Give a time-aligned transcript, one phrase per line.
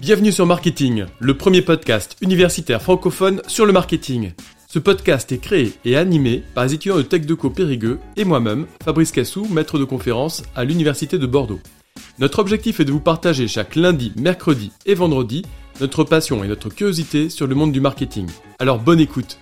[0.00, 4.32] Bienvenue sur Marketing, le premier podcast universitaire francophone sur le marketing.
[4.68, 9.10] Ce podcast est créé et animé par les étudiants de TechDeco Périgueux et moi-même, Fabrice
[9.10, 11.60] Cassou, maître de conférence à l'Université de Bordeaux.
[12.18, 15.42] Notre objectif est de vous partager chaque lundi, mercredi et vendredi
[15.80, 18.28] notre passion et notre curiosité sur le monde du marketing.
[18.58, 19.38] Alors bonne écoute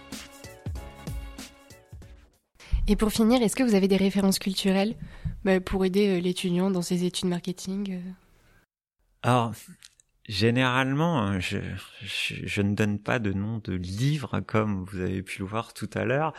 [2.88, 4.94] Et pour finir, est-ce que vous avez des références culturelles
[5.44, 8.23] bah, pour aider euh, l'étudiant dans ses études marketing euh
[9.24, 9.54] Alors,
[10.26, 15.44] Généralement, hein, je, ne donne pas de nom de livre comme vous avez pu le
[15.44, 16.32] voir tout à l'heure,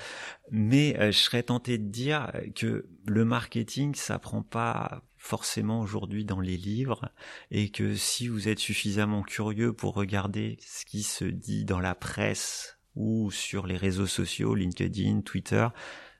[0.49, 6.39] mais euh, je serais tenté de dire que le marketing s'apprend pas forcément aujourd'hui dans
[6.39, 7.11] les livres
[7.51, 11.93] et que si vous êtes suffisamment curieux pour regarder ce qui se dit dans la
[11.93, 15.67] presse ou sur les réseaux sociaux, LinkedIn, Twitter,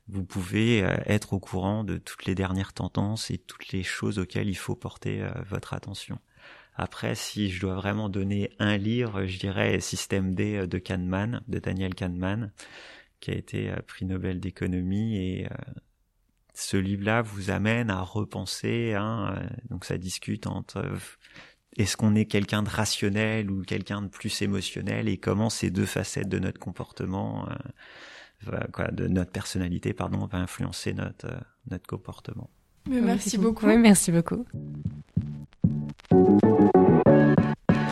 [0.08, 4.20] vous pouvez euh, être au courant de toutes les dernières tendances et toutes les choses
[4.20, 6.20] auxquelles il faut porter euh, votre attention.
[6.76, 11.60] Après, si je dois vraiment donner un livre, je dirais Système D de Kahneman, de
[11.60, 12.52] Daniel Kahneman,
[13.20, 15.56] qui a été euh, prix Nobel d'économie et euh,
[16.54, 18.94] ce livre-là vous amène à repenser.
[18.94, 20.86] Hein, euh, donc ça discute entre
[21.78, 25.86] est-ce qu'on est quelqu'un de rationnel ou quelqu'un de plus émotionnel et comment ces deux
[25.86, 27.50] facettes de notre comportement,
[28.72, 31.28] quoi, de notre personnalité, pardon, va influencer notre
[31.70, 32.50] notre comportement.
[32.88, 33.66] Merci beaucoup.
[33.66, 34.46] Oui, merci beaucoup.